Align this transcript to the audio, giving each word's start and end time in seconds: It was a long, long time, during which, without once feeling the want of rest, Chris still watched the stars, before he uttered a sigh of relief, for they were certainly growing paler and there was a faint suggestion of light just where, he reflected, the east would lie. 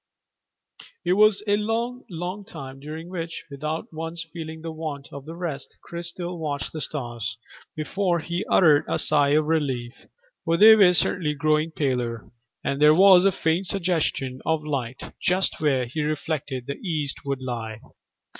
It 1.05 1.13
was 1.13 1.43
a 1.45 1.57
long, 1.57 2.05
long 2.09 2.43
time, 2.43 2.79
during 2.79 3.07
which, 3.07 3.45
without 3.51 3.93
once 3.93 4.23
feeling 4.33 4.63
the 4.63 4.71
want 4.71 5.13
of 5.13 5.27
rest, 5.27 5.77
Chris 5.83 6.09
still 6.09 6.39
watched 6.39 6.73
the 6.73 6.81
stars, 6.81 7.37
before 7.75 8.17
he 8.17 8.43
uttered 8.49 8.83
a 8.87 8.97
sigh 8.97 9.35
of 9.37 9.45
relief, 9.45 10.07
for 10.43 10.57
they 10.57 10.73
were 10.75 10.95
certainly 10.95 11.35
growing 11.35 11.69
paler 11.69 12.27
and 12.63 12.81
there 12.81 12.95
was 12.95 13.25
a 13.25 13.31
faint 13.31 13.67
suggestion 13.67 14.41
of 14.43 14.63
light 14.65 15.13
just 15.21 15.61
where, 15.61 15.85
he 15.85 16.01
reflected, 16.01 16.65
the 16.65 16.79
east 16.79 17.17
would 17.23 17.39
lie. 17.39 17.79